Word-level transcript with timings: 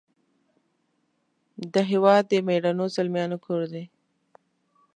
د 1.73 1.75
هیواد 1.91 2.23
د 2.27 2.33
میړنو 2.47 2.85
زلمیانو 2.95 3.37
کور 3.45 3.61
دی. 3.73 3.85